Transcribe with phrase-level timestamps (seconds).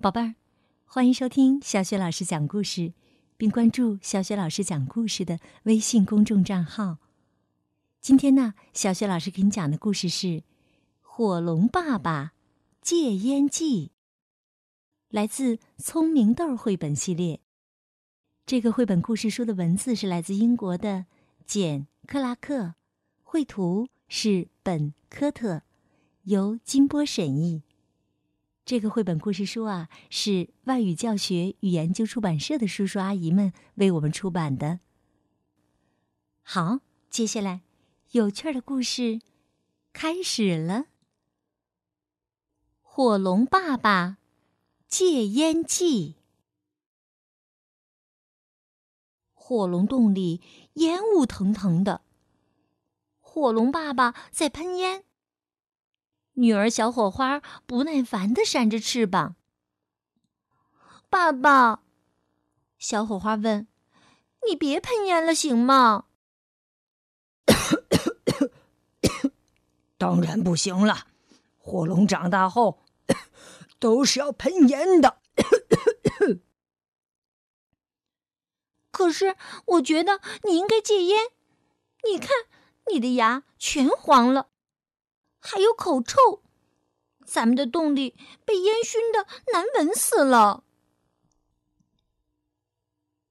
[0.00, 0.36] 宝贝儿，
[0.84, 2.92] 欢迎收听小雪老师讲故事，
[3.36, 6.98] 并关注小雪老师讲故事的微信公众账号。
[8.00, 10.26] 今天呢，小雪老师给你讲的故事是
[11.00, 12.34] 《火龙爸爸
[12.80, 13.86] 戒烟记》，
[15.08, 17.40] 来自《聪明豆》绘本系列。
[18.46, 21.06] 这个绘本故事书的文字是来自英国的
[21.44, 22.74] 简·克拉克，
[23.24, 25.62] 绘图是本·科特，
[26.22, 27.64] 由金波审译。
[28.68, 34.80] 这个绘本故事书啊，是外语教学与研究出版社的叔叔阿姨们为我们出版的。
[36.42, 37.62] 好，接下来
[38.10, 39.22] 有趣的故事
[39.94, 40.84] 开始了。
[42.82, 44.18] 火龙爸爸
[44.86, 46.16] 戒烟记。
[49.32, 50.42] 火龙洞里
[50.74, 52.02] 烟雾腾腾的，
[53.18, 55.04] 火龙爸爸在喷烟。
[56.38, 59.34] 女儿小火花不耐烦的扇着翅膀。
[61.10, 61.82] 爸爸，
[62.78, 63.66] 小火花问
[64.48, 66.04] ：“你别喷烟了，行吗？”
[69.98, 71.08] 当然不行了，
[71.58, 72.84] 火龙长大后
[73.80, 75.18] 都是要喷烟的。
[78.92, 79.34] 可是
[79.66, 81.18] 我觉得你应该戒烟。
[82.04, 82.30] 你看，
[82.92, 84.50] 你的牙全黄了。
[85.40, 86.42] 还有口臭，
[87.24, 90.64] 咱们的洞里被烟熏的难闻死了。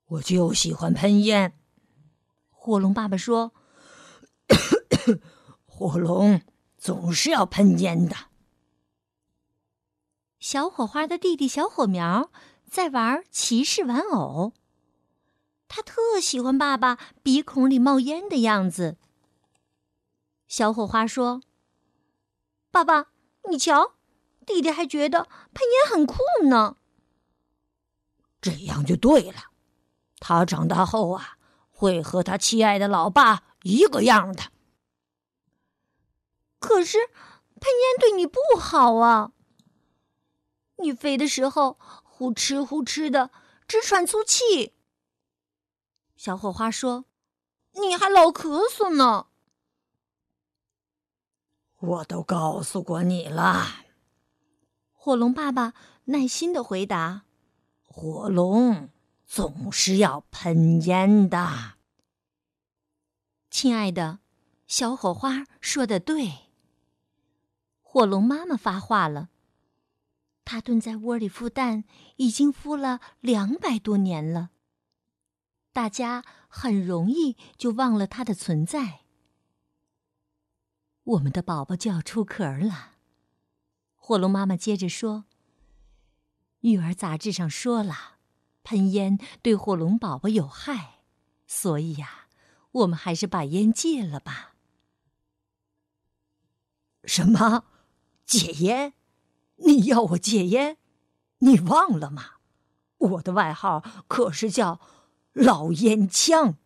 [0.05, 1.59] 我就喜欢喷烟，
[2.49, 3.53] 火龙爸爸说
[5.65, 6.41] ：“火龙
[6.77, 8.15] 总是要喷烟的。”
[10.39, 12.31] 小火花的弟弟小火苗
[12.69, 14.53] 在玩骑士玩偶，
[15.67, 18.97] 他特喜欢爸爸鼻孔里冒烟的样子。
[20.47, 21.41] 小火花说。
[22.77, 23.07] 爸爸，
[23.49, 23.93] 你瞧，
[24.45, 26.77] 弟弟还觉得喷烟很酷呢。
[28.39, 29.45] 这样就对了，
[30.19, 31.39] 他长大后啊，
[31.71, 34.51] 会和他亲爱的老爸一个样的。
[36.59, 39.31] 可是，喷烟对你不好啊。
[40.75, 43.31] 你飞的时候呼哧呼哧的
[43.67, 44.75] 直喘粗气。
[46.15, 47.05] 小火花说
[47.73, 49.25] ：“你还老咳嗽呢。”
[51.87, 53.85] 我都告诉过你了，
[54.91, 55.73] 火龙爸爸
[56.05, 57.23] 耐心的回答
[57.87, 58.89] ：“火龙
[59.25, 61.75] 总是要喷烟的。”
[63.49, 64.19] 亲爱的，
[64.67, 66.49] 小火花说的对。
[67.81, 69.29] 火龙妈妈发话了，
[70.43, 71.85] 它蹲在窝里孵蛋，
[72.17, 74.49] 已经孵了两百多年了。
[75.71, 79.06] 大家很容易就忘了它的存在。
[81.07, 82.95] 我们的宝宝就要出壳了，
[83.95, 85.23] 火龙妈妈接着说
[86.59, 88.17] ：“育儿杂志上说了，
[88.63, 90.99] 喷烟对火龙宝宝有害，
[91.45, 92.27] 所以呀，
[92.71, 94.55] 我们还是把烟戒了吧。”
[97.07, 97.63] 什么？
[98.25, 98.91] 戒烟？
[99.65, 100.77] 你要我戒烟？
[101.37, 102.31] 你忘了吗？
[102.97, 104.81] 我的外号可是叫
[105.31, 106.57] “老烟枪”。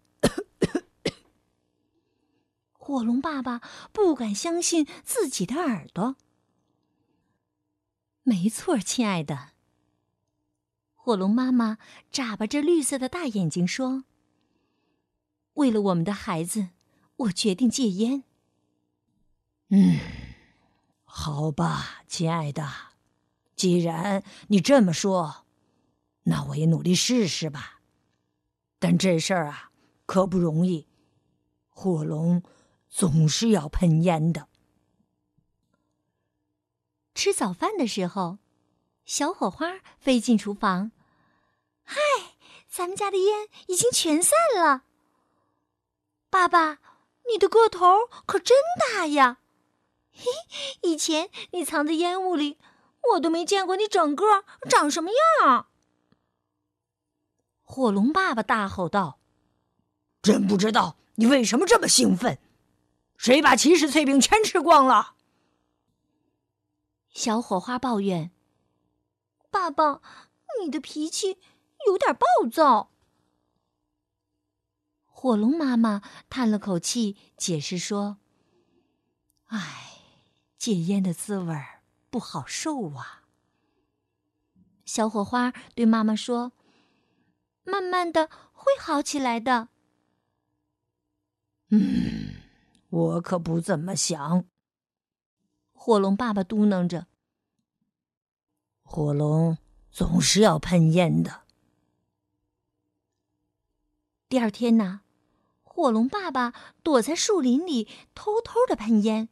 [2.83, 3.61] 火龙爸爸
[3.91, 6.15] 不敢相信自己的耳朵。
[8.23, 9.49] 没错，亲爱的。
[10.95, 11.77] 火龙妈妈
[12.09, 14.05] 眨巴着绿色的大眼睛说
[15.53, 16.69] ：“为了我们的孩子，
[17.17, 18.23] 我决定戒烟。”
[19.69, 19.99] 嗯，
[21.03, 22.67] 好吧，亲爱的，
[23.55, 25.45] 既然你这么说，
[26.23, 27.81] 那我也努力试试吧。
[28.79, 29.69] 但这事儿啊，
[30.07, 30.87] 可不容易。
[31.69, 32.41] 火龙。
[32.91, 34.47] 总是要喷烟的。
[37.15, 38.37] 吃早饭的时候，
[39.05, 40.91] 小火花飞进厨房。
[41.83, 41.97] 嗨，
[42.69, 44.83] 咱们家的烟已经全散了。
[46.29, 46.79] 爸爸，
[47.31, 49.39] 你的个头可真大呀！
[50.13, 50.25] 嘿，
[50.83, 52.57] 以前你藏在烟雾里，
[53.13, 55.11] 我都没见过你整个长什么
[55.41, 55.67] 样。
[57.63, 59.19] 火龙爸爸大吼道
[60.21, 62.37] ：“真不知道你为什么这么兴奋。”
[63.21, 65.13] 谁把骑士脆饼全吃光了？
[67.11, 68.31] 小火花抱怨
[69.51, 70.01] ：“爸爸，
[70.59, 71.37] 你的脾气
[71.85, 72.89] 有点暴躁。”
[75.05, 76.01] 火龙妈妈
[76.31, 78.17] 叹了口气，解释说
[79.49, 79.99] ：“唉，
[80.57, 81.55] 戒烟的滋味
[82.09, 83.25] 不好受啊。”
[84.83, 86.53] 小火花对妈妈说
[87.61, 89.67] ：“慢慢的会好起来的。”
[91.69, 92.20] 嗯。
[92.91, 94.45] 我可不怎么想。
[95.71, 97.07] 火龙爸爸嘟囔着
[98.83, 99.57] ：“火龙
[99.89, 101.43] 总是要喷烟的。
[104.27, 105.01] 第二天呢，
[105.63, 106.53] 火龙爸爸
[106.83, 109.29] 躲在树林里偷偷的喷烟。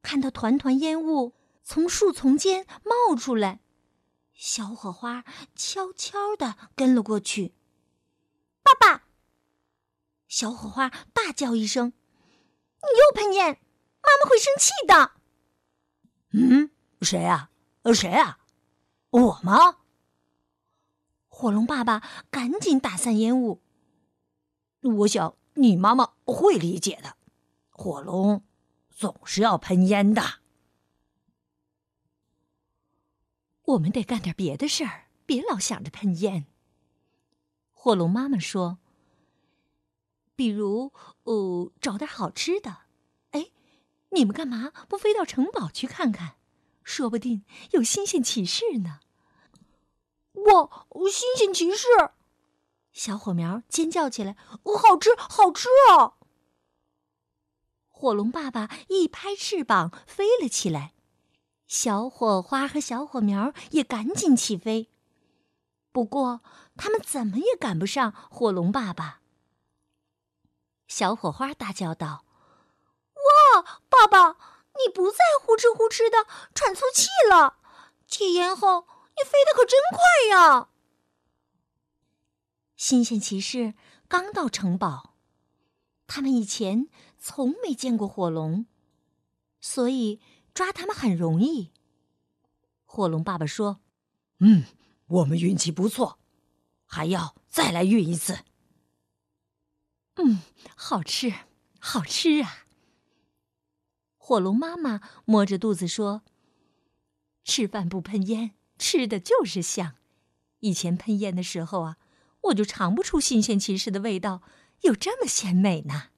[0.00, 3.60] 看到团团烟雾从树丛间冒出来，
[4.32, 5.24] 小火花
[5.54, 7.54] 悄悄的跟了过去。
[8.62, 9.04] 爸爸，
[10.26, 11.92] 小火花大叫一声
[12.82, 13.60] ：“你又喷烟，
[14.02, 15.12] 妈妈会生气的。”
[16.32, 16.70] 嗯，
[17.02, 17.50] 谁啊？
[17.82, 18.38] 呃，谁啊？
[19.10, 19.78] 我吗？
[21.28, 23.62] 火龙爸爸赶紧打散烟雾。
[24.82, 27.16] 我想你妈妈会理解的。
[27.70, 28.44] 火龙
[28.90, 30.40] 总是要喷烟的。
[33.62, 36.46] 我们得干点别的事儿，别老想着喷烟。
[37.72, 38.78] 火龙妈妈说
[40.38, 40.92] ：“比如，
[41.24, 42.82] 哦，找点好吃的。
[43.32, 43.50] 哎，
[44.10, 46.36] 你们干嘛不飞到城堡去看看？
[46.84, 49.00] 说不定有新鲜奇事呢。”
[50.46, 51.88] 哇，新鲜骑士！
[52.92, 56.14] 小火苗尖叫起来：“好吃，好吃啊！”
[57.90, 60.94] 火龙爸爸一拍翅膀飞了起来，
[61.66, 64.88] 小火花和小火苗也赶紧起飞。
[65.90, 66.42] 不过，
[66.76, 69.20] 他们怎么也赶不上火龙爸爸。
[70.88, 72.24] 小火花大叫道
[73.14, 74.32] ：“哇，爸爸，
[74.74, 77.58] 你不再呼哧呼哧的喘粗气了！
[78.06, 80.00] 戒烟后，你飞得可真快
[80.36, 80.70] 呀！”
[82.74, 83.74] 新鲜骑士
[84.08, 85.14] 刚到城堡，
[86.06, 86.88] 他们以前
[87.18, 88.66] 从没见过火龙，
[89.60, 90.20] 所以
[90.54, 91.70] 抓他们很容易。
[92.86, 93.80] 火龙爸爸说
[94.40, 94.64] ：“嗯，
[95.06, 96.18] 我们运气不错，
[96.86, 98.38] 还要再来运一次。”
[100.18, 100.42] 嗯，
[100.76, 101.32] 好吃，
[101.80, 102.66] 好吃啊！
[104.16, 106.22] 火龙妈妈摸着肚子说
[107.44, 109.94] ：“吃饭不喷烟，吃的就是香。
[110.60, 111.96] 以前喷烟的时候啊。”
[112.42, 114.42] 我就尝不出新鲜奇士的味道，
[114.82, 116.10] 有这么鲜美呢。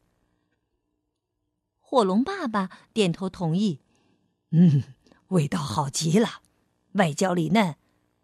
[1.79, 3.81] 火龙爸爸点头同意
[4.53, 4.85] ：“嗯，
[5.29, 6.43] 味道好极了，
[6.93, 7.77] 外焦里嫩，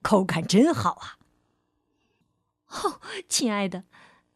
[0.03, 1.19] 口感真好啊。”
[2.69, 3.01] 哦，
[3.31, 3.85] 亲爱的，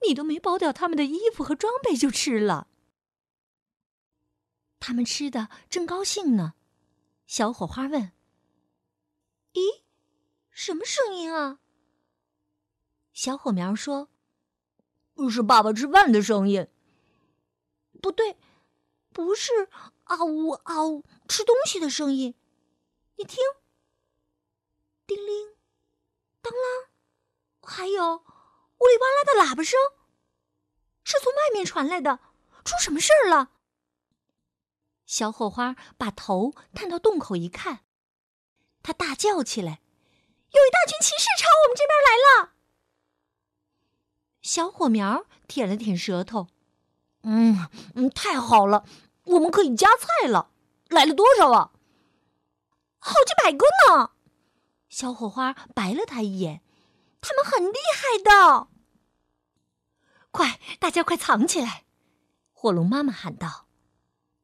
[0.06, 2.68] 你都没剥掉他们的衣服和装备就吃了。
[4.78, 6.54] 他们吃的正高兴呢，
[7.26, 8.12] 小火花问
[9.52, 9.82] ：“咦，
[10.50, 11.60] 什么声音啊？”
[13.12, 14.08] 小火苗说
[15.30, 16.66] ：“是爸爸吃饭的声音。”
[18.00, 18.38] 不对，
[19.10, 19.68] 不是
[20.04, 22.34] 啊呜啊呜吃东西的声音。
[23.16, 23.36] 你听，
[25.06, 25.54] 叮铃，
[26.40, 26.88] 当啷，
[27.60, 28.24] 还有
[28.80, 29.78] 呜里哇啦的喇叭声，
[31.04, 32.18] 是从外面传来的。
[32.64, 33.50] 出什么事儿了？
[35.06, 37.80] 小火花把头探到洞口一看，
[38.82, 39.80] 他大叫起来
[40.52, 42.52] ：“有一大群骑士朝我们这边来了！”
[44.42, 46.48] 小火苗舔了舔舌头，
[47.22, 48.84] 嗯嗯，太好了，
[49.24, 50.50] 我们可以夹菜了。
[50.88, 51.72] 来了多少啊？
[52.98, 54.12] 好几百个呢。
[54.88, 56.62] 小火花白了他一眼，
[57.20, 58.68] 他们很厉害的。
[60.30, 61.84] 快，大家快藏起来！
[62.52, 63.66] 火龙妈妈喊道。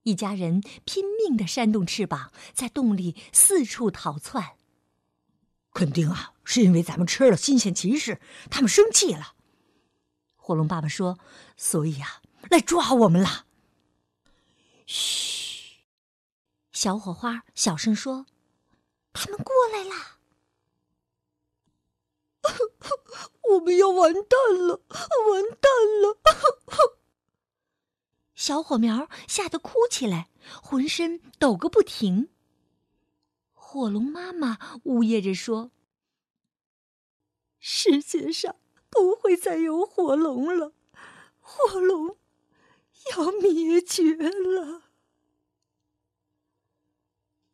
[0.02, 4.56] 一家人拼命的扇动翅膀，在洞里四处逃窜。
[5.72, 9.34] 肯定啊，是因为咱们吃了新鲜奇士，他们生气了。
[10.36, 11.18] 火龙爸爸说
[11.58, 13.46] ：“所以啊，来抓我们了。”
[14.86, 15.82] 嘘，
[16.70, 18.26] 小火花小声说
[19.12, 20.15] ：“他们过来啦！
[23.54, 25.70] 我们要完蛋了，完蛋
[26.02, 26.18] 了！”
[28.34, 30.30] 小火苗吓得哭起来，
[30.62, 32.30] 浑身抖个不停。
[33.52, 35.70] 火龙妈妈呜咽着说
[37.58, 38.56] ：“世界上……”
[38.88, 40.72] 不会再有火龙了，
[41.38, 42.16] 火龙
[43.10, 44.84] 要灭绝了。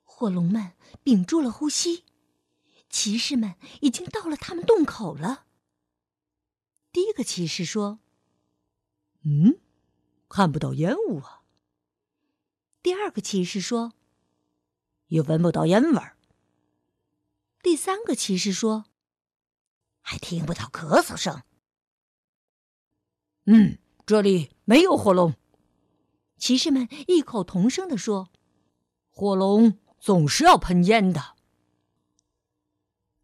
[0.04, 2.04] 火龙们屏住了呼吸，
[2.92, 5.46] 骑士们已经到了他们洞口了。
[6.92, 7.98] 第一个骑士说
[9.24, 9.58] ：“嗯，
[10.28, 11.42] 看不到烟雾啊。”
[12.82, 13.94] 第二个骑士说
[15.08, 16.16] ：“也闻不到烟味儿。”
[17.62, 18.84] 第三个骑士说。
[20.04, 21.44] 还听不到咳嗽声。
[23.44, 25.36] 嗯，这里没有火龙。
[26.36, 28.28] 骑士们异口同声地说
[29.08, 31.36] ：“火龙总是要喷烟的。”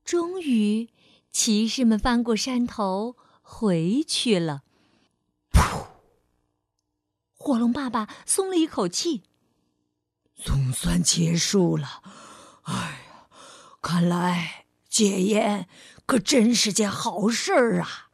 [0.09, 0.89] 终于，
[1.31, 4.63] 骑士们翻过山头回去了。
[5.53, 5.89] 噗！
[7.35, 9.25] 火龙爸爸松了一口气，
[10.35, 12.03] 总算结束了。
[12.63, 13.29] 哎呀，
[13.83, 14.65] 看来……
[14.89, 15.69] 戒烟
[16.07, 18.09] 可真是件好事儿啊！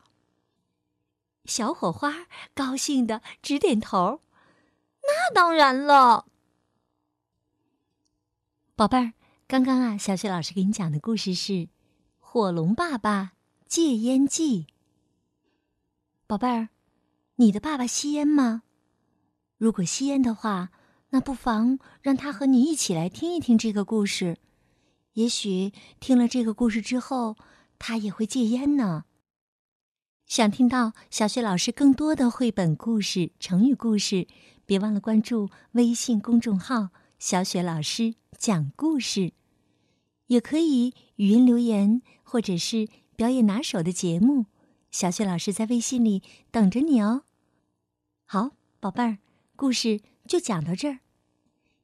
[1.45, 4.21] 小火花高兴的直点头。
[5.03, 6.27] 那当然了，
[8.75, 9.13] 宝贝儿。
[9.47, 11.53] 刚刚啊，小雪老师给你讲的故事是
[12.35, 13.35] 《火龙爸爸
[13.69, 14.63] 戒烟记》。
[16.27, 16.71] 宝贝儿，
[17.37, 18.65] 你的爸爸吸烟吗？
[19.57, 20.73] 如果吸烟的话，
[21.11, 24.39] 那不妨让他和你一起来听一听这个故事。
[25.13, 27.37] 也许听了这个故事之后，
[27.79, 29.05] 他也会戒烟呢。
[30.27, 34.27] 想听到小雪老师更多的绘本故事、成语故事，
[34.67, 36.89] 别忘了关注微信公众号
[37.21, 39.35] “小雪老师讲故事”。
[40.27, 44.47] 也可以语音留言，或者是表演拿手的节目，
[44.91, 47.23] 小雪老师在微信里等着你哦。
[48.25, 49.19] 好，宝贝儿，
[49.55, 50.99] 故事就讲到这儿。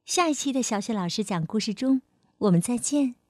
[0.05, 2.01] 下一期的小雪老师讲故事中，
[2.39, 3.20] 我们再见。